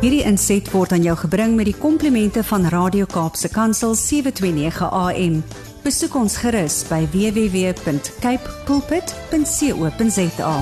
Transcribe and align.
Hierdie 0.00 0.22
inset 0.24 0.64
word 0.72 0.94
aan 0.96 1.02
jou 1.04 1.12
gebring 1.26 1.58
met 1.58 1.66
die 1.68 1.76
komplimente 1.76 2.40
van 2.48 2.62
Radio 2.72 3.04
Kaapse 3.04 3.50
Kansel 3.52 3.92
729 3.92 4.86
AM. 4.96 5.34
Besoek 5.84 6.14
ons 6.16 6.38
gerus 6.40 6.78
by 6.88 7.02
www.cape 7.12 8.54
pulpit.co.za. 8.64 10.54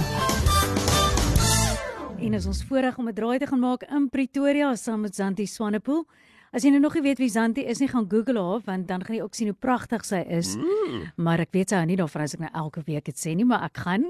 En 2.19 2.35
is 2.35 2.51
ons 2.51 2.65
voorreg 2.67 2.99
om 2.99 3.07
'n 3.07 3.15
draai 3.15 3.39
te 3.39 3.47
gaan 3.47 3.63
maak 3.63 3.87
in 3.87 4.09
Pretoria 4.11 4.75
saam 4.75 5.01
met 5.07 5.15
Zanti 5.15 5.47
Swanepoel. 5.47 6.07
As 6.49 6.65
jy 6.65 6.71
nou 6.73 6.81
nog 6.81 6.95
nie 6.97 7.03
weet 7.05 7.19
wie 7.21 7.29
Zanti 7.29 7.61
is 7.69 7.81
nie, 7.83 7.91
gaan 7.93 8.07
Google 8.09 8.41
haar 8.41 8.63
want 8.65 8.87
dan 8.89 9.03
gaan 9.05 9.19
jy 9.19 9.23
ook 9.23 9.35
sien 9.37 9.51
hoe 9.51 9.57
pragtig 9.57 10.05
sy 10.09 10.23
is. 10.33 10.55
Mm. 10.57 11.03
Maar 11.21 11.45
ek 11.45 11.53
weet 11.53 11.75
sy 11.75 11.81
hou 11.81 11.89
nie 11.91 11.99
daarvan 12.01 12.25
as 12.25 12.37
ek 12.39 12.45
nou 12.47 12.53
elke 12.57 12.83
week 12.87 13.05
dit 13.11 13.21
sê 13.21 13.35
nie, 13.37 13.45
maar 13.49 13.67
ek 13.69 13.83
gaan. 13.85 14.07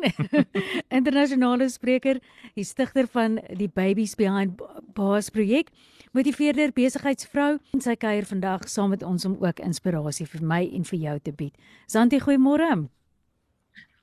Internasionale 1.01 1.67
spreker, 1.73 2.21
die 2.55 2.67
stigter 2.67 3.11
van 3.11 3.41
die 3.59 3.67
Babies 3.67 4.15
Behind 4.19 4.63
Bars 4.95 5.33
projek, 5.35 5.73
motiveerder 6.15 6.71
besigheidsvrou 6.77 7.57
en 7.59 7.83
sy 7.83 7.97
kuier 7.99 8.29
vandag 8.29 8.69
saam 8.71 8.95
met 8.95 9.03
ons 9.03 9.27
om 9.27 9.35
ook 9.43 9.65
inspirasie 9.65 10.29
vir 10.31 10.47
my 10.47 10.63
en 10.79 10.87
vir 10.87 11.03
jou 11.09 11.19
te 11.27 11.35
bied. 11.35 11.59
Zanti, 11.91 12.23
goeiemôre. 12.23 12.87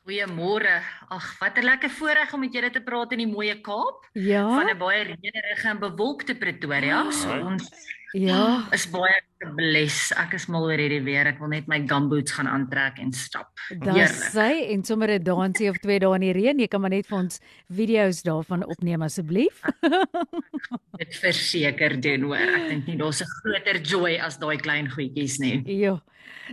Goeiemôre. 0.05 0.83
Ag, 1.09 1.27
wat 1.39 1.57
'n 1.57 1.65
lekker 1.65 1.89
voorreg 1.89 2.33
om 2.33 2.39
met 2.39 2.53
julle 2.53 2.69
te 2.69 2.81
praat 2.81 3.11
in 3.11 3.17
die 3.17 3.31
mooi 3.31 3.61
Kaap. 3.61 4.05
Ja. 4.13 4.45
Van 4.45 4.69
'n 4.69 4.77
baie 4.77 5.03
reënerige 5.03 5.67
en 5.69 5.79
bewolkte 5.79 6.35
Pretoria. 6.35 7.11
So 7.11 7.31
ons 7.31 7.71
Ja. 8.15 8.67
is 8.71 8.85
baie 8.89 9.17
gebless. 9.43 10.11
Ek 10.15 10.33
is 10.37 10.47
mal 10.47 10.63
oor 10.63 10.79
hierdie 10.79 11.01
weer. 11.03 11.27
Ek 11.27 11.39
wil 11.39 11.51
net 11.51 11.67
my 11.67 11.81
gumboots 11.87 12.31
gaan 12.37 12.47
aantrek 12.47 12.99
en 13.03 13.11
stap. 13.13 13.51
Daar 13.83 14.07
sê 14.09 14.71
en 14.71 14.83
sommer 14.83 15.11
'n 15.11 15.23
dansie 15.23 15.69
of 15.69 15.77
twee 15.83 15.99
dae 15.99 16.15
in 16.15 16.21
die 16.21 16.33
reën. 16.33 16.59
Jy 16.59 16.67
kan 16.67 16.81
maar 16.81 16.89
net 16.95 17.07
vir 17.07 17.17
ons 17.17 17.39
video's 17.69 18.23
daarvan 18.23 18.63
opneem 18.65 19.01
asseblief. 19.01 19.61
Dit 21.01 21.15
verseker 21.15 21.99
doen 22.01 22.23
hoor. 22.31 22.37
Ek 22.37 22.67
dink 22.69 22.87
nie 22.87 22.97
daar's 22.97 23.21
'n 23.21 23.27
groter 23.41 23.81
joy 23.81 24.17
as 24.17 24.37
daai 24.37 24.57
klein 24.57 24.89
goedjies 24.89 25.39
nie. 25.39 25.61
Ja. 25.67 26.01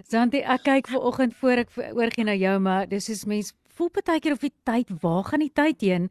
Santi, 0.08 0.40
ek 0.40 0.62
kyk 0.64 0.88
ver 0.88 1.00
oggend 1.00 1.34
voor 1.34 1.64
ek 1.64 1.70
oorgie 1.94 2.24
na 2.24 2.34
jou, 2.34 2.58
maar 2.58 2.88
dis 2.88 3.08
is 3.08 3.24
mens 3.24 3.52
voel 3.76 3.88
partykeer 3.88 4.32
of 4.32 4.40
die 4.40 4.52
tyd, 4.64 4.88
waar 5.00 5.24
gaan 5.24 5.40
die 5.40 5.52
tyd 5.52 5.80
heen? 5.80 6.10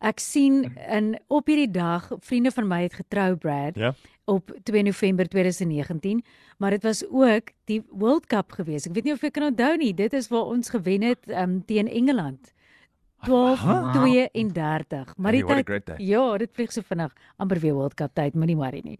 Ek 0.00 0.18
sien 0.20 0.64
in 0.88 1.18
op 1.28 1.46
hierdie 1.46 1.70
dag, 1.70 2.10
vriende 2.20 2.50
van 2.50 2.68
my 2.68 2.82
het 2.82 2.94
getrou 2.94 3.36
Brad 3.36 3.76
Ja. 3.76 3.94
op 4.24 4.50
2 4.64 4.82
November 4.82 5.28
2019, 5.28 6.24
maar 6.58 6.70
dit 6.70 6.82
was 6.82 7.04
ook 7.10 7.50
die 7.64 7.82
World 7.90 8.26
Cup 8.26 8.52
gewees. 8.52 8.86
Ek 8.86 8.94
weet 8.94 9.04
nie 9.04 9.12
of 9.12 9.20
jy 9.22 9.30
kan 9.30 9.42
onthou 9.52 9.76
nie, 9.76 9.94
dit 9.94 10.12
is 10.12 10.28
waar 10.28 10.44
ons 10.46 10.68
gewen 10.70 11.02
het 11.02 11.18
um, 11.28 11.64
teen 11.64 11.88
Engeland. 11.88 12.52
12 13.24 13.62
Wow. 13.62 13.92
32. 13.92 15.16
Maar 15.16 15.32
die 15.32 15.44
Hey, 15.46 15.54
tyd 15.56 15.66
great 15.66 15.86
day. 15.86 15.96
Ja, 16.06 16.36
dit 16.38 16.50
vlieg 16.52 16.72
so 16.72 16.82
vinnig, 16.84 17.12
amper 17.38 17.58
weer 17.58 17.74
World 17.74 17.94
Cup 17.94 18.14
tyd, 18.14 18.34
moenie 18.34 18.56
worry 18.56 18.80
nie. 18.84 18.98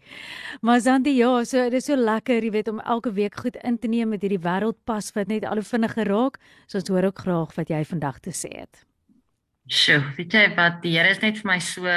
Maar 0.60 0.80
Santi, 0.80 1.12
ja, 1.16 1.44
so 1.44 1.62
dit 1.70 1.72
is 1.72 1.84
so 1.84 1.96
lekker, 1.96 2.42
jy 2.42 2.50
weet, 2.50 2.68
om 2.68 2.80
elke 2.80 3.12
week 3.12 3.36
goed 3.36 3.56
in 3.62 3.78
te 3.78 3.88
neem 3.88 4.08
met 4.08 4.22
hierdie 4.24 4.40
wêreldpas 4.40 5.12
wat 5.14 5.28
net 5.28 5.44
al 5.44 5.60
hoe 5.60 5.62
vinniger 5.68 6.08
raak. 6.08 6.38
So 6.66 6.78
ons 6.78 6.88
hoor 6.88 7.04
ook 7.10 7.18
graag 7.18 7.54
wat 7.56 7.68
jy 7.68 7.84
vandag 7.84 8.18
te 8.20 8.30
sê 8.30 8.50
het. 8.56 8.84
Sjoe, 9.66 9.98
weet 10.14 10.34
jy 10.36 10.46
wat? 10.54 10.80
Die 10.84 10.94
Here 10.94 11.10
is 11.10 11.22
net 11.22 11.40
vir 11.40 11.50
my 11.50 11.58
so 11.58 11.90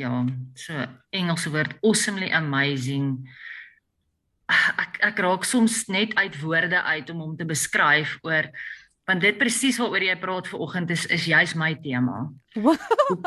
ja, 0.00 0.10
so 0.56 0.86
Engelse 1.12 1.52
woord 1.52 1.76
awesomely 1.84 2.30
amazing. 2.32 3.18
Ek 4.50 5.00
ek 5.10 5.20
raak 5.22 5.44
soms 5.46 5.84
net 5.92 6.16
uit 6.16 6.38
woorde 6.40 6.80
uit 6.80 7.10
om 7.12 7.20
hom 7.26 7.34
te 7.36 7.46
beskryf 7.48 8.18
oor 8.26 8.48
want 9.10 9.24
dit 9.24 9.38
presies 9.40 9.78
waaroor 9.80 10.04
jy 10.06 10.14
praat 10.22 10.46
vanoggend 10.46 10.92
is 10.94 11.04
is 11.10 11.26
juis 11.26 11.52
my 11.58 11.74
tema. 11.82 12.28
Hoe 12.54 12.76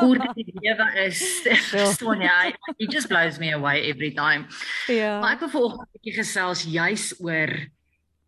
kort 0.00 0.26
die 0.38 0.46
lewe 0.56 0.86
is. 1.04 1.20
Verstaan 1.70 2.24
jy? 2.24 2.54
It 2.78 2.90
just 2.90 3.10
blows 3.12 3.38
me 3.38 3.52
away 3.52 3.84
every 3.90 4.10
time. 4.16 4.48
Ja. 4.88 5.20
Maar 5.20 5.36
ek 5.36 5.44
wil 5.46 5.54
vanoggend 5.54 5.86
'n 5.86 5.94
bietjie 5.98 6.18
gesels 6.18 6.66
juis 6.66 7.12
oor 7.20 7.52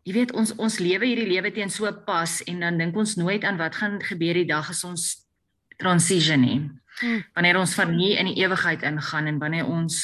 jy 0.07 0.13
weet 0.15 0.31
ons 0.31 0.55
ons 0.55 0.79
lewe 0.79 1.03
hierdie 1.03 1.27
lewe 1.27 1.51
teen 1.51 1.69
so 1.69 1.89
pas 2.07 2.39
en 2.47 2.63
dan 2.63 2.77
dink 2.79 2.95
ons 2.95 3.17
nooit 3.19 3.43
aan 3.43 3.59
wat 3.59 3.75
gaan 3.75 3.99
gebeur 3.99 4.37
die 4.39 4.47
dag 4.47 4.69
as 4.71 4.85
ons 4.87 5.26
transition 5.77 6.41
nie. 6.41 6.59
Hmm. 6.99 7.23
Wanneer 7.33 7.59
ons 7.59 7.75
van 7.77 7.93
hier 7.93 8.17
in 8.19 8.31
die 8.31 8.41
ewigheid 8.41 8.83
ingaan 8.83 9.27
en 9.29 9.37
wanneer 9.39 9.65
ons 9.65 10.01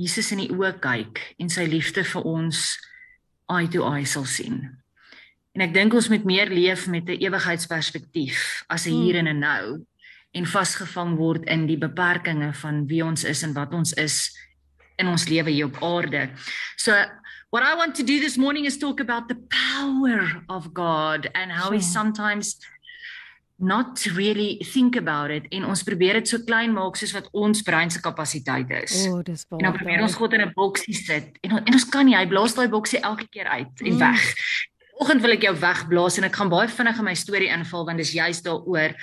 Jesus 0.00 0.32
in 0.34 0.40
die 0.42 0.50
oë 0.50 0.72
kyk 0.82 1.20
en 1.38 1.52
sy 1.52 1.66
liefde 1.70 2.04
vir 2.04 2.24
ons 2.26 2.64
eye 3.52 3.68
to 3.70 3.84
eye 3.86 4.06
sal 4.08 4.24
sien. 4.24 4.62
En 5.54 5.62
ek 5.62 5.74
dink 5.74 5.94
ons 5.94 6.08
moet 6.10 6.24
meer 6.26 6.50
leef 6.50 6.88
met 6.90 7.06
'n 7.06 7.20
ewigheidsperspektief 7.20 8.64
as 8.68 8.86
'n 8.86 8.90
hier 8.90 9.16
en 9.16 9.28
'n 9.28 9.38
nou 9.38 9.86
en 10.34 10.46
vasgevang 10.46 11.16
word 11.16 11.44
in 11.46 11.66
die 11.66 11.78
beperkings 11.78 12.58
van 12.58 12.86
wie 12.86 13.04
ons 13.04 13.24
is 13.24 13.42
en 13.42 13.52
wat 13.54 13.72
ons 13.72 13.92
is 13.92 14.34
in 14.98 15.06
ons 15.06 15.28
lewe 15.28 15.50
hier 15.50 15.66
op 15.66 15.78
aarde. 15.82 16.30
So 16.76 16.92
what 17.50 17.62
I 17.62 17.76
want 17.76 17.94
to 17.96 18.02
do 18.02 18.18
this 18.18 18.36
morning 18.36 18.66
is 18.66 18.78
talk 18.78 19.00
about 19.00 19.28
the 19.28 19.38
power 19.48 20.42
of 20.48 20.72
God 20.74 21.30
and 21.34 21.52
how 21.52 21.70
Sure. 21.70 21.80
sometimes 21.80 22.56
not 23.64 24.02
really 24.16 24.58
think 24.72 24.96
about 25.00 25.30
it 25.32 25.46
en 25.54 25.64
ons 25.64 25.82
probeer 25.86 26.18
dit 26.20 26.28
so 26.28 26.38
klein 26.46 26.72
maak 26.76 26.98
soos 27.00 27.14
wat 27.16 27.28
ons 27.32 27.62
brein 27.66 27.90
se 27.90 28.00
kapasiteit 28.04 28.70
is. 28.82 29.06
O, 29.08 29.18
oh, 29.18 29.22
dis 29.24 29.46
En 29.50 29.64
dan 29.66 29.76
probeer 29.76 30.02
ons 30.04 30.14
God 30.20 30.36
in 30.36 30.44
'n 30.44 30.52
boksie 30.54 30.94
sit 30.94 31.38
en 31.42 31.50
en 31.64 31.72
ons 31.72 31.88
kan 31.88 32.04
nie, 32.06 32.16
hy 32.16 32.26
blaas 32.26 32.54
daai 32.54 32.68
boksie 32.68 33.00
elke 33.00 33.26
keer 33.30 33.48
uit 33.48 33.80
en 33.80 33.92
Mm. 33.92 33.98
weg. 33.98 34.22
Vanoggend 34.98 35.22
wil 35.22 35.32
ek 35.32 35.42
jou 35.42 35.54
wegblaas 35.58 36.18
en 36.18 36.24
ek 36.24 36.36
gaan 36.36 36.48
baie 36.48 36.68
vinnig 36.68 36.98
in 36.98 37.04
my 37.04 37.14
storie 37.14 37.48
inval 37.50 37.86
want 37.86 37.98
dis 37.98 38.12
juist 38.12 38.44
daaroor. 38.44 38.94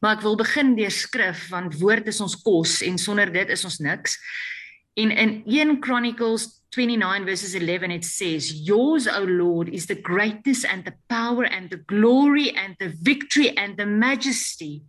Maar 0.00 0.16
ek 0.16 0.22
wil 0.22 0.36
begin 0.36 0.74
deur 0.76 0.90
skrif 0.90 1.48
want 1.50 1.74
woord 1.80 2.06
is 2.08 2.20
ons 2.20 2.36
kos 2.42 2.82
en 2.82 2.98
sonder 2.98 3.32
dit 3.32 3.48
is 3.48 3.64
ons 3.64 3.78
niks. 3.78 4.18
En 4.96 5.10
in 5.10 5.42
1 5.44 5.80
Chronicles 5.80 6.62
29 6.70 7.24
verses 7.24 7.54
11 7.54 7.90
it 7.90 8.04
says, 8.04 8.52
"Yours, 8.64 9.06
O 9.06 9.24
Lord, 9.24 9.68
is 9.68 9.86
the 9.86 10.00
greatness 10.00 10.64
and 10.64 10.84
the 10.84 10.94
power 11.06 11.44
and 11.44 11.70
the 11.70 11.82
glory 11.86 12.50
and 12.56 12.74
the 12.78 12.94
victory 13.02 13.54
and 13.56 13.76
the 13.76 13.86
majesty." 13.86 14.82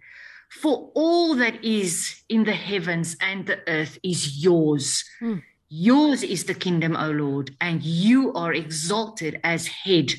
For 0.49 0.91
all 0.95 1.35
that 1.35 1.61
is 1.61 2.23
in 2.29 2.45
the 2.45 2.55
heavens 2.55 3.17
and 3.19 3.45
the 3.45 3.59
earth 3.67 3.99
is 4.01 4.41
yours. 4.41 5.03
Hmm. 5.19 5.39
Yours 5.67 6.23
is 6.23 6.45
the 6.45 6.53
kingdom, 6.53 6.95
O 6.95 7.11
Lord, 7.11 7.51
and 7.59 7.83
you 7.83 8.31
are 8.33 8.53
exalted 8.53 9.41
as 9.43 9.67
head 9.67 10.13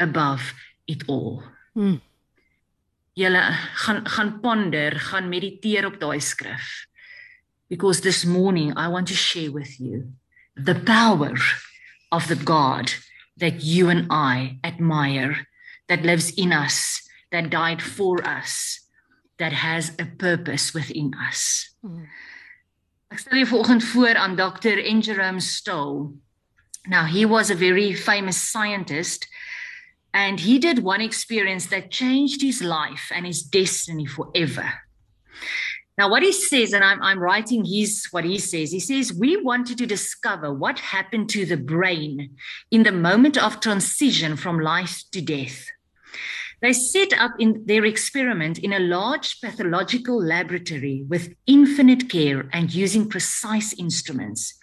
above 0.00 0.54
it 0.86 1.04
all. 1.08 1.42
Hmm. 1.74 2.00
Julle 3.12 3.52
gaan 3.84 4.08
gaan 4.08 4.40
ponder, 4.40 5.00
gaan 5.00 5.28
mediteer 5.28 5.84
op 5.84 6.00
daai 6.00 6.20
skrif. 6.20 6.86
Because 7.68 8.00
this 8.00 8.24
morning 8.24 8.72
I 8.76 8.88
want 8.88 9.08
to 9.08 9.14
share 9.14 9.50
with 9.50 9.80
you 9.80 10.12
the 10.56 10.74
power 10.74 11.34
of 12.12 12.28
the 12.28 12.36
God 12.36 12.92
that 13.36 13.62
you 13.62 13.88
and 13.88 14.06
I 14.10 14.58
admire, 14.64 15.46
that 15.88 16.02
lives 16.02 16.30
in 16.36 16.52
us, 16.52 17.02
that 17.30 17.50
died 17.50 17.82
for 17.82 18.26
us, 18.26 18.80
that 19.38 19.52
has 19.52 19.92
a 19.98 20.06
purpose 20.06 20.72
within 20.72 21.12
us. 21.28 21.70
Hmm. 21.82 22.04
Ek 23.10 23.20
stel 23.22 23.38
jou 23.38 23.46
vanoggend 23.46 23.84
voor 23.84 24.16
aan 24.18 24.34
Dr. 24.36 24.82
N. 24.82 25.00
Jerome 25.00 25.40
Stowell. 25.40 26.14
Now, 26.88 27.04
he 27.04 27.24
was 27.24 27.50
a 27.50 27.54
very 27.54 27.94
famous 27.94 28.36
scientist 28.36 29.28
and 30.12 30.40
he 30.40 30.58
did 30.58 30.82
one 30.82 31.00
experience 31.00 31.66
that 31.66 31.90
changed 31.90 32.42
his 32.42 32.62
life 32.62 33.12
and 33.14 33.26
his 33.26 33.42
destiny 33.42 34.06
forever. 34.06 34.72
Now, 35.98 36.10
what 36.10 36.22
he 36.22 36.32
says, 36.32 36.74
and 36.74 36.84
I'm, 36.84 37.02
I'm 37.02 37.18
writing 37.18 37.64
his 37.64 38.06
what 38.10 38.24
he 38.24 38.38
says, 38.38 38.70
he 38.70 38.80
says, 38.80 39.14
We 39.14 39.36
wanted 39.36 39.78
to 39.78 39.86
discover 39.86 40.52
what 40.52 40.78
happened 40.78 41.30
to 41.30 41.46
the 41.46 41.56
brain 41.56 42.36
in 42.70 42.82
the 42.82 42.92
moment 42.92 43.38
of 43.38 43.60
transition 43.60 44.36
from 44.36 44.60
life 44.60 45.02
to 45.12 45.22
death. 45.22 45.66
They 46.60 46.72
set 46.72 47.12
up 47.18 47.32
in 47.38 47.64
their 47.66 47.84
experiment 47.84 48.58
in 48.58 48.72
a 48.72 48.78
large 48.78 49.40
pathological 49.40 50.22
laboratory 50.22 51.04
with 51.08 51.34
infinite 51.46 52.10
care 52.10 52.48
and 52.52 52.74
using 52.74 53.08
precise 53.08 53.72
instruments. 53.74 54.58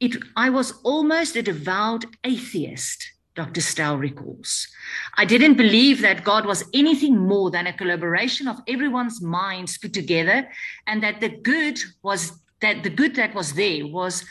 It, 0.00 0.16
I 0.36 0.50
was 0.50 0.72
almost 0.82 1.36
a 1.36 1.42
devout 1.42 2.04
atheist, 2.24 3.13
Dr. 3.34 3.60
Stowell 3.60 3.98
recalls. 3.98 4.68
I 5.16 5.24
didn't 5.24 5.54
believe 5.54 6.00
that 6.02 6.22
God 6.22 6.46
was 6.46 6.64
anything 6.72 7.16
more 7.16 7.50
than 7.50 7.66
a 7.66 7.72
collaboration 7.72 8.46
of 8.46 8.60
everyone's 8.68 9.20
minds 9.20 9.76
put 9.76 9.92
together 9.92 10.48
and 10.86 11.02
that 11.02 11.20
the 11.20 11.30
good 11.30 11.78
was 12.02 12.32
that 12.60 12.82
the 12.84 12.90
good 12.90 13.16
that 13.16 13.34
was 13.34 13.54
there 13.54 13.86
was 13.86 14.24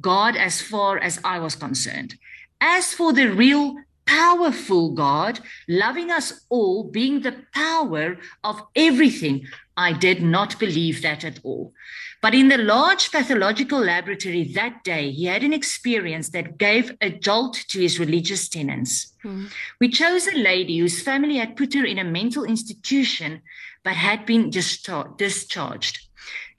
God 0.00 0.36
as 0.36 0.60
far 0.62 0.98
as 0.98 1.20
I 1.22 1.38
was 1.38 1.54
concerned. 1.54 2.16
As 2.60 2.94
for 2.94 3.12
the 3.12 3.28
real 3.28 3.76
powerful 4.12 4.92
God, 4.92 5.40
loving 5.68 6.10
us 6.10 6.44
all, 6.50 6.84
being 6.84 7.22
the 7.22 7.36
power 7.54 8.18
of 8.44 8.62
everything, 8.76 9.46
I 9.76 9.94
did 9.94 10.22
not 10.22 10.58
believe 10.58 11.00
that 11.00 11.24
at 11.24 11.40
all. 11.42 11.72
But 12.20 12.34
in 12.34 12.48
the 12.48 12.58
large 12.58 13.10
pathological 13.10 13.80
laboratory 13.80 14.44
that 14.52 14.84
day, 14.84 15.10
he 15.10 15.24
had 15.24 15.42
an 15.42 15.54
experience 15.54 16.28
that 16.30 16.58
gave 16.58 16.96
a 17.00 17.10
jolt 17.10 17.54
to 17.70 17.80
his 17.80 17.98
religious 17.98 18.48
tenets. 18.48 19.14
Hmm. 19.22 19.46
We 19.80 19.88
chose 19.88 20.26
a 20.26 20.36
lady 20.36 20.78
whose 20.78 21.02
family 21.02 21.38
had 21.38 21.56
put 21.56 21.72
her 21.74 21.84
in 21.84 21.98
a 21.98 22.04
mental 22.04 22.44
institution 22.44 23.40
but 23.82 23.94
had 23.94 24.26
been 24.26 24.50
dischar- 24.50 25.16
discharged. 25.16 26.06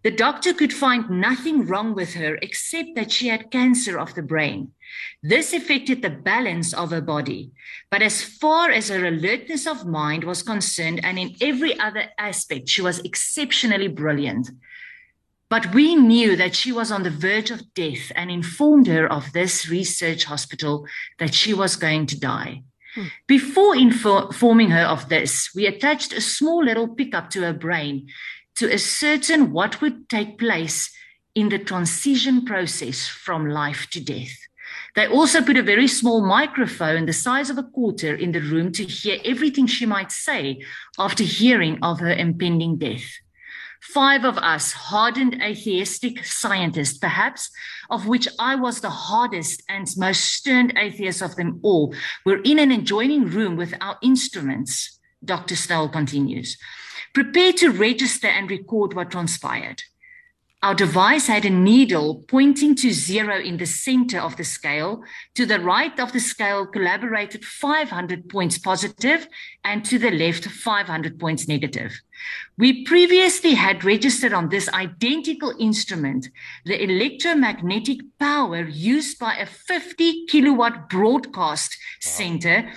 The 0.03 0.11
doctor 0.11 0.53
could 0.53 0.73
find 0.73 1.09
nothing 1.09 1.65
wrong 1.65 1.95
with 1.95 2.13
her 2.15 2.35
except 2.41 2.95
that 2.95 3.11
she 3.11 3.29
had 3.29 3.51
cancer 3.51 3.97
of 3.97 4.13
the 4.13 4.21
brain. 4.21 4.73
This 5.21 5.53
affected 5.53 6.01
the 6.01 6.09
balance 6.09 6.73
of 6.73 6.91
her 6.91 7.01
body. 7.01 7.51
But 7.89 8.01
as 8.01 8.21
far 8.21 8.69
as 8.69 8.89
her 8.89 9.05
alertness 9.05 9.65
of 9.65 9.85
mind 9.85 10.25
was 10.25 10.43
concerned, 10.43 10.99
and 11.03 11.17
in 11.17 11.35
every 11.39 11.79
other 11.79 12.09
aspect, 12.17 12.67
she 12.67 12.81
was 12.81 12.99
exceptionally 12.99 13.87
brilliant. 13.87 14.51
But 15.49 15.73
we 15.73 15.95
knew 15.95 16.35
that 16.35 16.55
she 16.55 16.73
was 16.73 16.91
on 16.91 17.03
the 17.03 17.09
verge 17.09 17.49
of 17.49 17.73
death 17.73 18.11
and 18.15 18.29
informed 18.29 18.87
her 18.87 19.07
of 19.07 19.31
this 19.31 19.69
research 19.69 20.25
hospital 20.25 20.85
that 21.19 21.33
she 21.33 21.53
was 21.53 21.77
going 21.77 22.07
to 22.07 22.19
die. 22.19 22.63
Hmm. 22.95 23.07
Before 23.25 23.75
informing 23.75 24.71
her 24.71 24.83
of 24.83 25.07
this, 25.07 25.51
we 25.55 25.65
attached 25.65 26.11
a 26.11 26.21
small 26.21 26.63
little 26.63 26.89
pickup 26.89 27.29
to 27.31 27.41
her 27.41 27.53
brain 27.53 28.09
to 28.55 28.71
ascertain 28.71 29.51
what 29.51 29.81
would 29.81 30.09
take 30.09 30.37
place 30.37 30.91
in 31.35 31.49
the 31.49 31.59
transition 31.59 32.45
process 32.45 33.07
from 33.07 33.49
life 33.49 33.87
to 33.91 34.03
death. 34.03 34.37
They 34.95 35.07
also 35.07 35.41
put 35.41 35.57
a 35.57 35.63
very 35.63 35.87
small 35.87 36.25
microphone, 36.25 37.05
the 37.05 37.13
size 37.13 37.49
of 37.49 37.57
a 37.57 37.63
quarter, 37.63 38.15
in 38.15 38.31
the 38.31 38.41
room 38.41 38.71
to 38.73 38.83
hear 38.83 39.19
everything 39.25 39.65
she 39.65 39.85
might 39.85 40.11
say 40.11 40.61
after 40.99 41.23
hearing 41.23 41.79
of 41.81 41.99
her 41.99 42.11
impending 42.11 42.77
death. 42.77 43.05
Five 43.81 44.23
of 44.23 44.37
us, 44.37 44.71
hardened 44.71 45.41
atheistic 45.41 46.25
scientists, 46.25 46.97
perhaps 46.97 47.49
of 47.89 48.07
which 48.07 48.27
I 48.39 48.55
was 48.55 48.79
the 48.79 48.89
hardest 48.89 49.61
and 49.67 49.87
most 49.97 50.23
stern 50.23 50.77
atheist 50.77 51.21
of 51.21 51.35
them 51.35 51.59
all, 51.63 51.93
were 52.25 52.41
in 52.43 52.59
an 52.59 52.71
adjoining 52.71 53.25
room 53.25 53.57
with 53.57 53.73
our 53.81 53.97
instruments, 54.01 54.99
Dr. 55.23 55.55
Stowell 55.55 55.89
continues. 55.89 56.57
Prepare 57.13 57.53
to 57.53 57.69
register 57.69 58.27
and 58.27 58.49
record 58.49 58.93
what 58.93 59.11
transpired. 59.11 59.83
Our 60.63 60.73
device 60.73 61.27
had 61.27 61.43
a 61.43 61.49
needle 61.49 62.23
pointing 62.29 62.73
to 62.75 62.93
zero 62.93 63.37
in 63.37 63.57
the 63.57 63.65
center 63.65 64.21
of 64.21 64.37
the 64.37 64.45
scale. 64.45 65.03
To 65.35 65.45
the 65.45 65.59
right 65.59 65.99
of 65.99 66.13
the 66.13 66.21
scale 66.21 66.65
collaborated 66.65 67.43
500 67.43 68.29
points 68.29 68.57
positive 68.57 69.27
and 69.65 69.83
to 69.83 69.99
the 69.99 70.09
left 70.09 70.45
500 70.45 71.19
points 71.19 71.49
negative. 71.49 71.91
We 72.57 72.85
previously 72.85 73.55
had 73.55 73.83
registered 73.83 74.31
on 74.31 74.47
this 74.47 74.69
identical 74.69 75.53
instrument 75.59 76.29
the 76.63 76.81
electromagnetic 76.81 77.99
power 78.17 78.61
used 78.61 79.19
by 79.19 79.35
a 79.35 79.45
50 79.45 80.27
kilowatt 80.27 80.89
broadcast 80.89 81.75
center 81.99 82.71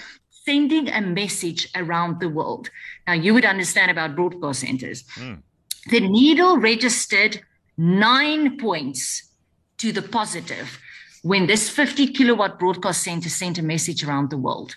sending 0.47 0.89
a 0.89 1.01
message 1.01 1.69
around 1.75 2.21
the 2.21 2.29
world. 2.29 2.71
Now, 3.07 3.15
you 3.15 3.35
would 3.35 3.45
understand 3.45 3.91
about 3.91 4.15
broadcast 4.15 4.61
centers. 4.61 5.03
Mm. 5.17 5.43
The 5.91 6.01
needle 6.01 6.57
registered 6.59 7.43
nine 7.77 8.57
points 8.57 9.31
to 9.79 9.93
the 9.93 10.03
positive 10.03 10.79
when 11.23 11.47
this 11.47 11.69
50 11.69 12.09
kilowatt 12.13 12.59
broadcast 12.59 13.03
center 13.03 13.29
sent 13.29 13.59
a 13.59 13.63
message 13.63 14.05
around 14.05 14.31
the 14.31 14.39
world. 14.39 14.77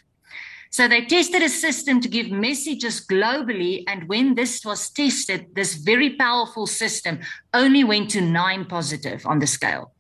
So 0.72 0.88
they 0.88 1.06
tested 1.06 1.42
a 1.42 1.50
system 1.50 2.00
to 2.02 2.08
give 2.08 2.30
messages 2.30 3.06
globally. 3.06 3.84
And 3.88 4.08
when 4.08 4.36
this 4.36 4.64
was 4.64 4.90
tested, 4.90 5.48
this 5.56 5.76
very 5.76 6.12
powerful 6.16 6.68
system 6.68 7.20
only 7.54 7.84
went 7.84 8.12
to 8.12 8.22
nine 8.22 8.66
positive 8.66 9.26
on 9.26 9.40
the 9.40 9.48
scale. 9.48 9.94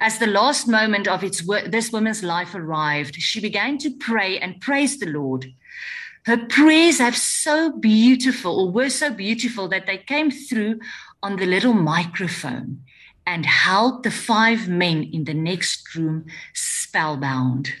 As 0.00 0.18
the 0.18 0.26
last 0.26 0.68
moment 0.68 1.08
of 1.08 1.24
its 1.24 1.42
this 1.68 1.90
woman's 1.92 2.22
life 2.22 2.54
arrived, 2.54 3.16
she 3.16 3.40
began 3.40 3.78
to 3.78 3.90
pray 3.96 4.38
and 4.38 4.60
praise 4.60 4.98
the 4.98 5.06
Lord. 5.06 5.54
Her 6.26 6.36
prayers 6.36 6.98
have 6.98 7.16
so 7.16 7.70
beautiful 7.70 8.60
or 8.60 8.72
were 8.72 8.90
so 8.90 9.10
beautiful 9.10 9.68
that 9.68 9.86
they 9.86 9.98
came 9.98 10.30
through 10.30 10.80
on 11.22 11.36
the 11.36 11.46
little 11.46 11.72
microphone 11.72 12.82
and 13.26 13.46
held 13.46 14.02
the 14.02 14.10
five 14.10 14.68
men 14.68 15.04
in 15.12 15.24
the 15.24 15.34
next 15.34 15.94
room 15.94 16.26
spellbound. 16.52 17.72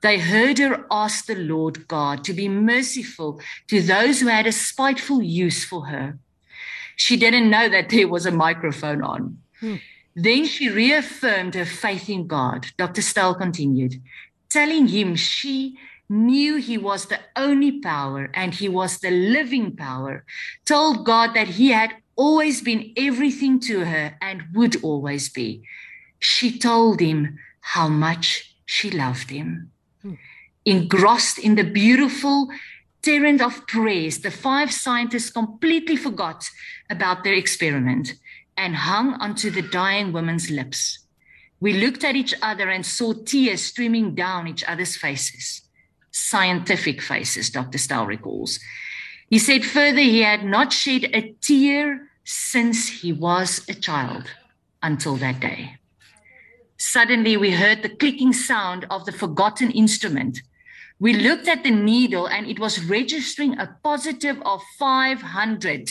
They 0.00 0.18
heard 0.18 0.58
her 0.58 0.86
ask 0.90 1.26
the 1.26 1.34
Lord 1.34 1.86
God 1.86 2.24
to 2.24 2.32
be 2.32 2.48
merciful 2.48 3.40
to 3.68 3.82
those 3.82 4.20
who 4.20 4.28
had 4.28 4.46
a 4.46 4.52
spiteful 4.52 5.22
use 5.22 5.64
for 5.64 5.86
her. 5.86 6.18
She 6.96 7.16
didn't 7.16 7.50
know 7.50 7.68
that 7.68 7.90
there 7.90 8.08
was 8.08 8.26
a 8.26 8.30
microphone 8.30 9.02
on. 9.02 9.38
Hmm. 9.60 9.76
Then 10.14 10.44
she 10.46 10.68
reaffirmed 10.68 11.54
her 11.54 11.64
faith 11.64 12.08
in 12.08 12.26
God. 12.26 12.66
Dr. 12.76 13.02
Stowell 13.02 13.34
continued, 13.34 14.02
telling 14.48 14.88
him 14.88 15.16
she 15.16 15.78
knew 16.08 16.56
he 16.56 16.76
was 16.76 17.06
the 17.06 17.20
only 17.36 17.80
power 17.80 18.30
and 18.34 18.54
he 18.54 18.68
was 18.68 18.98
the 18.98 19.10
living 19.10 19.76
power, 19.76 20.24
told 20.64 21.06
God 21.06 21.34
that 21.34 21.48
he 21.48 21.70
had 21.70 21.94
always 22.16 22.60
been 22.60 22.92
everything 22.96 23.60
to 23.60 23.84
her 23.84 24.16
and 24.20 24.42
would 24.52 24.82
always 24.82 25.30
be. 25.30 25.62
She 26.18 26.58
told 26.58 27.00
him 27.00 27.38
how 27.60 27.88
much 27.88 28.56
she 28.66 28.90
loved 28.90 29.30
him. 29.30 29.70
Engrossed 30.64 31.38
in 31.38 31.54
the 31.54 31.64
beautiful 31.64 32.48
torrent 33.02 33.40
of 33.40 33.66
praise, 33.66 34.20
the 34.20 34.30
five 34.30 34.70
scientists 34.70 35.30
completely 35.30 35.96
forgot 35.96 36.48
about 36.90 37.24
their 37.24 37.34
experiment 37.34 38.14
and 38.56 38.76
hung 38.76 39.14
onto 39.14 39.50
the 39.50 39.62
dying 39.62 40.12
woman's 40.12 40.50
lips. 40.50 40.98
We 41.60 41.74
looked 41.74 42.04
at 42.04 42.16
each 42.16 42.34
other 42.42 42.68
and 42.68 42.84
saw 42.84 43.12
tears 43.12 43.62
streaming 43.62 44.14
down 44.14 44.48
each 44.48 44.64
other's 44.64 44.96
faces. 44.96 45.62
Scientific 46.10 47.00
faces, 47.00 47.50
Dr. 47.50 47.78
Stowell 47.78 48.06
recalls. 48.06 48.58
He 49.28 49.38
said 49.38 49.64
further, 49.64 50.00
he 50.00 50.20
had 50.22 50.44
not 50.44 50.72
shed 50.72 51.04
a 51.14 51.34
tear 51.40 52.08
since 52.24 52.88
he 52.88 53.12
was 53.12 53.64
a 53.68 53.74
child 53.74 54.30
until 54.82 55.16
that 55.16 55.40
day. 55.40 55.76
Suddenly, 56.78 57.36
we 57.36 57.52
heard 57.52 57.82
the 57.82 57.88
clicking 57.88 58.32
sound 58.32 58.86
of 58.90 59.04
the 59.04 59.12
forgotten 59.12 59.70
instrument. 59.70 60.40
We 61.00 61.14
looked 61.14 61.48
at 61.48 61.64
the 61.64 61.70
needle 61.70 62.28
and 62.28 62.46
it 62.46 62.60
was 62.60 62.84
registering 62.84 63.58
a 63.58 63.74
positive 63.82 64.40
of 64.42 64.60
500 64.78 65.90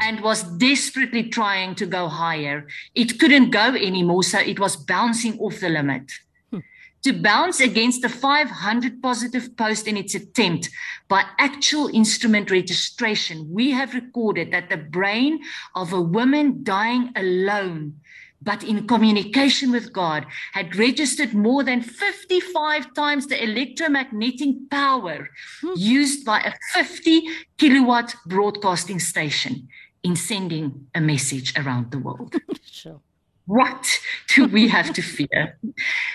and 0.00 0.22
was 0.22 0.42
desperately 0.42 1.24
trying 1.28 1.74
to 1.74 1.84
go 1.84 2.08
higher. 2.08 2.66
It 2.94 3.20
couldn't 3.20 3.50
go 3.50 3.74
anymore, 3.74 4.22
so 4.22 4.38
it 4.38 4.58
was 4.58 4.74
bouncing 4.74 5.38
off 5.38 5.60
the 5.60 5.68
limit. 5.68 6.10
Hmm. 6.50 6.60
To 7.04 7.12
bounce 7.12 7.60
against 7.60 8.00
the 8.00 8.08
500 8.08 9.02
positive 9.02 9.54
post 9.54 9.86
in 9.86 9.98
its 9.98 10.14
attempt 10.14 10.70
by 11.08 11.24
actual 11.38 11.88
instrument 11.88 12.50
registration, 12.50 13.46
we 13.50 13.72
have 13.72 13.92
recorded 13.92 14.50
that 14.52 14.70
the 14.70 14.78
brain 14.78 15.40
of 15.74 15.92
a 15.92 16.00
woman 16.00 16.60
dying 16.62 17.10
alone 17.16 18.00
but 18.46 18.62
in 18.62 18.86
communication 18.86 19.72
with 19.72 19.92
God, 19.92 20.24
had 20.52 20.76
registered 20.76 21.34
more 21.34 21.64
than 21.64 21.82
55 21.82 22.94
times 22.94 23.26
the 23.26 23.42
electromagnetic 23.42 24.70
power 24.70 25.28
hmm. 25.60 25.72
used 25.76 26.24
by 26.24 26.38
a 26.40 26.52
50 26.72 27.28
kilowatt 27.58 28.14
broadcasting 28.24 29.00
station 29.00 29.68
in 30.04 30.14
sending 30.14 30.86
a 30.94 31.00
message 31.00 31.58
around 31.58 31.90
the 31.90 31.98
world. 31.98 32.36
sure. 32.64 33.00
What 33.46 34.00
do 34.34 34.46
we 34.46 34.68
have 34.68 34.92
to 34.92 35.02
fear? 35.02 35.58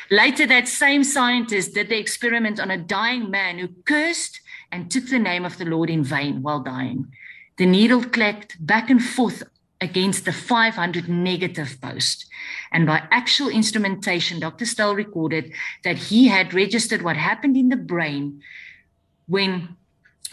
Later, 0.09 0.47
that 0.47 0.67
same 0.67 1.03
scientist 1.03 1.73
did 1.73 1.89
the 1.89 1.99
experiment 1.99 2.59
on 2.59 2.71
a 2.71 2.77
dying 2.77 3.29
man 3.29 3.59
who 3.59 3.67
cursed 3.85 4.39
and 4.71 4.89
took 4.89 5.07
the 5.07 5.19
name 5.19 5.45
of 5.45 5.57
the 5.57 5.65
Lord 5.65 5.89
in 5.89 6.03
vain 6.03 6.41
while 6.41 6.61
dying. 6.61 7.11
The 7.57 7.65
needle 7.65 8.03
clacked 8.03 8.65
back 8.65 8.89
and 8.89 9.03
forth 9.03 9.43
against 9.81 10.25
the 10.25 10.31
500 10.31 11.09
negative 11.09 11.77
post. 11.81 12.27
And 12.71 12.85
by 12.85 13.03
actual 13.11 13.49
instrumentation, 13.49 14.39
Dr. 14.39 14.65
Stowell 14.65 14.95
recorded 14.95 15.51
that 15.83 15.97
he 15.97 16.27
had 16.27 16.53
registered 16.53 17.01
what 17.01 17.17
happened 17.17 17.57
in 17.57 17.69
the 17.69 17.75
brain 17.75 18.41
when 19.27 19.75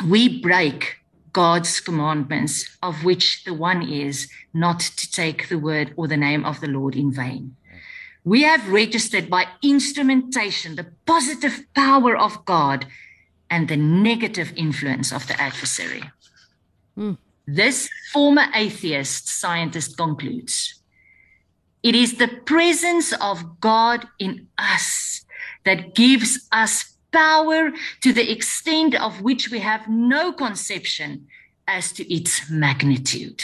we 0.07 0.41
break 0.41 0.97
God's 1.33 1.81
commandments, 1.81 2.77
of 2.83 3.05
which 3.05 3.45
the 3.45 3.55
one 3.55 3.89
is 3.89 4.29
not 4.53 4.81
to 4.81 5.11
take 5.11 5.49
the 5.49 5.59
word 5.59 5.93
or 5.97 6.07
the 6.07 6.17
name 6.17 6.45
of 6.45 6.61
the 6.61 6.69
Lord 6.69 6.95
in 6.95 7.13
vain. 7.13 7.57
We 8.25 8.43
have 8.43 8.69
registered 8.69 9.31
by 9.31 9.47
instrumentation 9.63 10.77
the 10.77 10.93
positive 11.07 11.65
power 11.75 12.17
of 12.17 12.45
God 12.45 12.87
and 13.51 13.69
the 13.69 13.77
negative 13.77 14.53
influence 14.57 15.13
of 15.13 15.27
the 15.27 15.41
adversary. 15.41 16.03
Mm. 16.97 17.17
This 17.51 17.89
former 18.13 18.45
atheist 18.55 19.27
scientist 19.27 19.97
concludes 19.97 20.83
it 21.83 21.95
is 21.95 22.19
the 22.19 22.29
presence 22.29 23.15
of 23.23 23.59
God 23.59 24.07
in 24.19 24.49
us 24.59 25.25
that 25.65 25.95
gives 25.95 26.47
us 26.53 26.97
power 27.11 27.71
to 28.03 28.13
the 28.13 28.31
extent 28.31 28.95
of 29.01 29.23
which 29.23 29.51
we 29.51 29.61
have 29.61 29.89
no 29.89 30.31
conception 30.31 31.27
as 31.67 31.91
to 31.93 32.13
its 32.13 32.51
magnitude. 32.51 33.43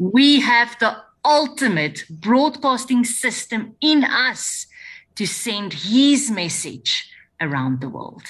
we 0.00 0.40
have 0.40 0.76
the 0.80 0.96
ultimate 1.24 2.04
broadcasting 2.10 3.04
system 3.04 3.76
in 3.80 4.02
us 4.02 4.66
to 5.14 5.24
send 5.24 5.72
his 5.72 6.32
message 6.32 7.08
around 7.40 7.80
the 7.80 7.88
world. 7.88 8.24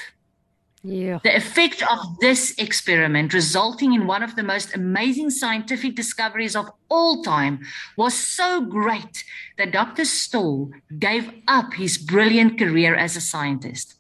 Yeah. 0.83 1.19
The 1.25 1.37
effect 1.37 1.83
of 1.83 2.19
this 2.21 2.55
experiment, 2.57 3.35
resulting 3.35 3.95
in 3.95 4.07
one 4.07 4.23
of 4.23 4.37
the 4.37 4.43
most 4.43 4.75
amazing 4.75 5.31
scientific 5.31 5.97
discoveries 5.97 6.55
of 6.55 6.71
all 6.89 7.23
time, 7.23 7.61
was 7.97 8.15
so 8.15 8.61
great 8.61 9.25
that 9.57 9.73
Dr. 9.73 10.05
Stowell 10.05 10.71
gave 10.99 11.33
up 11.49 11.75
his 11.75 11.99
brilliant 11.99 12.59
career 12.59 12.95
as 12.95 13.17
a 13.17 13.21
scientist 13.21 13.95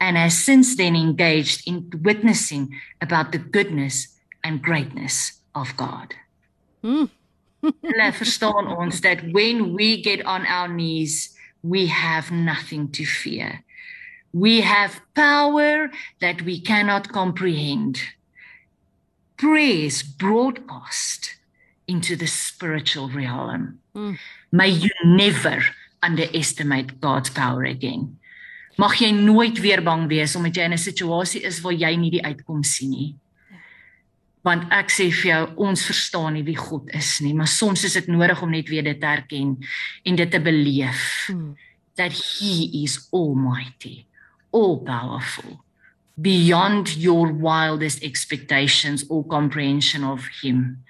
and 0.00 0.16
has 0.16 0.36
since 0.36 0.76
then 0.76 0.94
engaged 0.94 1.66
in 1.66 1.90
witnessing 2.02 2.74
about 3.00 3.32
the 3.32 3.38
goodness 3.38 4.08
and 4.44 4.62
greatness 4.62 5.40
of 5.54 5.76
God. 5.76 6.14
Mm. 6.84 7.10
Hulle 7.62 8.12
verstaan 8.14 8.70
ons 8.70 9.00
that 9.00 9.24
when 9.32 9.74
we 9.74 10.00
get 10.00 10.24
on 10.24 10.46
our 10.46 10.68
knees, 10.68 11.34
we 11.62 11.86
have 11.86 12.30
nothing 12.30 12.92
to 12.92 13.04
fear. 13.04 13.64
We 14.32 14.60
have 14.60 15.00
power 15.14 15.90
that 16.20 16.42
we 16.42 16.60
cannot 16.60 17.12
comprehend. 17.12 18.00
Praise 19.36 20.02
broadcast 20.02 21.36
into 21.86 22.16
the 22.16 22.26
spiritual 22.26 23.08
realm. 23.08 23.78
Mm. 23.94 24.18
May 24.52 24.68
you 24.68 24.90
never 25.04 25.62
underestimate 26.02 27.00
God's 27.00 27.30
power 27.30 27.64
again. 27.64 28.18
Mag 28.78 28.94
jy 29.00 29.10
nooit 29.10 29.58
weer 29.58 29.80
bang 29.82 30.06
wees 30.06 30.36
omdat 30.36 30.54
jy 30.54 30.64
in 30.68 30.72
'n 30.72 30.78
situasie 30.78 31.42
is 31.42 31.60
waar 31.60 31.72
jy 31.74 31.96
nie 31.96 32.10
die 32.10 32.22
uitkoms 32.22 32.76
sien 32.76 32.90
nie. 32.90 33.14
Want 34.44 34.70
ek 34.70 34.88
sê 34.90 35.10
vir 35.10 35.30
jou, 35.32 35.54
ons 35.56 35.82
verstaan 35.82 36.34
nie 36.34 36.44
wie 36.44 36.54
God 36.56 36.88
is 36.94 37.20
nie, 37.20 37.34
maar 37.34 37.48
soms 37.48 37.84
is 37.84 37.92
dit 37.94 38.06
nodig 38.06 38.42
om 38.42 38.50
net 38.50 38.68
weer 38.68 38.82
dit 38.84 39.00
te 39.00 39.06
erken 39.06 39.58
en 40.04 40.16
dit 40.16 40.30
te 40.30 40.40
beleef 40.40 41.28
Mm. 41.28 41.56
that 41.96 42.12
he 42.12 42.84
is 42.84 43.08
almighty, 43.10 44.06
all 44.50 44.84
powerful, 44.84 45.64
beyond 46.20 46.96
your 46.96 47.32
wildest 47.32 48.02
expectations 48.02 49.04
or 49.08 49.24
comprehension 49.24 50.04
of 50.04 50.26
him. 50.42 50.84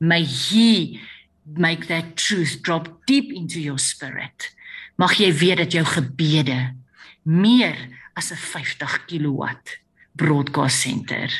May 0.00 0.24
he 0.24 1.00
make 1.46 1.86
that 1.88 2.16
truth 2.16 2.60
drop 2.62 3.06
deep 3.06 3.32
into 3.32 3.60
your 3.60 3.78
spirit. 3.78 4.50
Mag 4.98 5.16
jy 5.18 5.32
weet 5.32 5.56
dat 5.62 5.72
jou 5.72 5.84
gebede 5.84 6.74
meer 7.22 7.76
as 8.14 8.30
'n 8.30 8.36
50 8.36 9.04
kilowatt 9.06 9.78
broadcast 10.12 10.80
center 10.80 11.30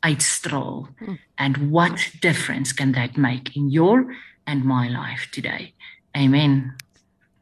uitstraal. 0.00 0.88
And 1.34 1.70
what 1.70 2.10
difference 2.20 2.72
can 2.72 2.92
that 2.92 3.16
make 3.16 3.56
in 3.56 3.70
your 3.70 4.14
and 4.46 4.64
my 4.64 4.88
life 4.88 5.28
today? 5.30 5.74
Amen. 6.16 6.74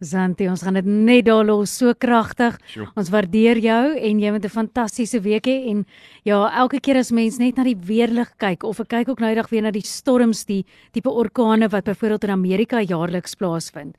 Zanti, 0.04 0.44
ons 0.44 0.60
gaan 0.60 0.76
dit 0.76 0.84
net 0.84 1.24
daar 1.24 1.44
los, 1.48 1.72
so 1.72 1.94
kragtig. 1.96 2.58
Sjoe. 2.68 2.84
Ons 3.00 3.08
waardeer 3.08 3.56
jou 3.64 3.96
en 3.96 4.18
jy 4.20 4.30
moet 4.30 4.44
'n 4.44 4.48
fantastiese 4.52 5.22
week 5.22 5.46
hê 5.46 5.70
en 5.70 5.86
ja, 6.22 6.50
elke 6.52 6.80
keer 6.80 6.96
as 6.96 7.10
mens 7.10 7.38
net 7.38 7.56
na 7.56 7.64
die 7.64 7.76
weerlig 7.76 8.28
kyk 8.36 8.62
of 8.64 8.80
ek 8.80 8.88
kyk 8.88 9.08
ook 9.08 9.20
nou 9.20 9.30
eendag 9.30 9.48
weer 9.48 9.62
na 9.62 9.70
die 9.70 9.80
storms, 9.80 10.44
die 10.44 10.66
tipe 10.92 11.08
orkane 11.08 11.68
wat 11.68 11.84
byvoorbeeld 11.84 12.24
in 12.24 12.30
Amerika 12.30 12.80
jaarliks 12.80 13.34
plaasvind. 13.36 13.96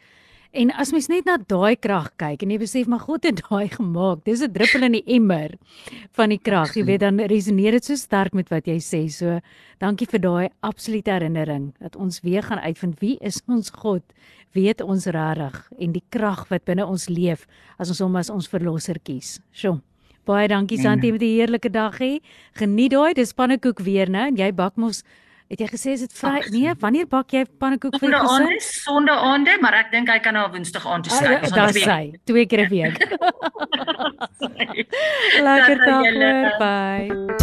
En 0.52 0.72
as 0.72 0.92
mens 0.96 1.10
net 1.12 1.26
na 1.28 1.36
daai 1.38 1.76
krag 1.76 2.14
kyk 2.20 2.44
en 2.44 2.52
jy 2.54 2.58
besef 2.62 2.88
maar 2.88 3.04
God 3.04 3.26
het 3.28 3.42
daai 3.44 3.68
gemaak. 3.70 4.24
Dis 4.24 4.42
'n 4.42 4.52
druppel 4.52 4.84
in 4.84 4.92
die 4.94 5.04
emmer 5.06 5.58
van 6.16 6.30
die 6.30 6.40
krag. 6.40 6.76
Jy 6.76 6.86
weet 6.86 7.00
dan 7.00 7.20
resoneer 7.20 7.72
dit 7.72 7.86
so 7.86 7.96
sterk 7.96 8.34
met 8.34 8.50
wat 8.50 8.66
jy 8.66 8.80
sê. 8.80 9.10
So 9.10 9.40
dankie 9.80 10.08
vir 10.08 10.20
daai 10.20 10.50
absolute 10.62 11.12
herinnering 11.12 11.74
dat 11.80 11.96
ons 11.96 12.22
weer 12.22 12.44
gaan 12.44 12.60
uitvind 12.60 13.00
wie 13.00 13.18
is 13.22 13.42
ons 13.48 13.70
God? 13.70 14.04
Weet 14.54 14.82
ons 14.82 15.06
regtig 15.06 15.72
en 15.80 15.92
die 15.92 16.04
krag 16.10 16.48
wat 16.50 16.66
binne 16.66 16.86
ons 16.86 17.10
leef 17.10 17.46
as 17.78 17.90
ons 17.90 18.00
hom 18.00 18.16
as 18.16 18.30
ons 18.30 18.48
verlosser 18.48 19.00
kies. 19.04 19.40
Sjoe. 19.52 19.82
Baie 20.26 20.48
dankie 20.48 20.78
Santi 20.78 21.12
met 21.12 21.22
'n 21.22 21.26
heerlike 21.26 21.70
dag 21.70 22.00
hê. 22.00 22.20
Geniet 22.54 22.92
daai, 22.92 23.14
dis 23.14 23.34
pannekoek 23.34 23.80
weer 23.80 24.10
nou 24.10 24.28
en 24.28 24.36
jy 24.36 24.52
bak 24.52 24.76
mos 24.76 25.04
het 25.50 25.60
jy 25.60 25.68
gesê 25.72 25.92
is 25.96 26.00
dit 26.04 26.14
vry? 26.14 26.42
Nee, 26.52 26.74
wanneer 26.80 27.08
bak 27.08 27.32
jy 27.32 27.46
pannekoek 27.60 27.96
vir 28.00 28.10
jou 28.10 28.20
Sondaande, 28.28 28.54
gesin? 28.54 28.82
sondaande, 28.84 29.58
maar 29.62 29.74
ek 29.74 29.92
dink 29.92 30.10
hy 30.10 30.20
kan 30.20 30.34
na 30.34 30.50
Woensdag 30.52 30.86
aand 30.88 31.04
toe 31.08 31.14
Ah, 31.14 31.18
sluit. 31.18 31.42
ja, 31.42 31.48
gaan 31.56 31.74
sy, 31.74 32.20
twee 32.26 32.46
keer 32.46 32.66
'n 32.66 32.70
week. 32.70 32.98
Lekker 35.48 35.78
dag 35.86 36.04
hoor, 36.14 36.58
bye. 36.60 37.36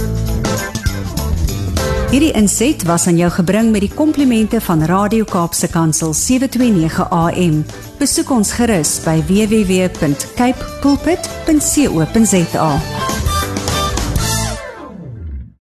Hierdie 2.15 2.33
inset 2.39 2.85
was 2.87 3.07
aan 3.11 3.17
jou 3.19 3.31
gebring 3.31 3.71
met 3.75 3.81
die 3.81 3.91
komplimente 3.95 4.61
van 4.61 4.85
Radio 4.87 5.25
Kaapse 5.25 5.67
Kansel 5.69 6.13
729 6.15 7.09
AM. 7.11 7.65
Besoek 7.99 8.31
ons 8.31 8.53
gerus 8.53 9.01
by 9.05 9.19
www.cape 9.27 10.65
pulpit.co.za. 10.81 12.71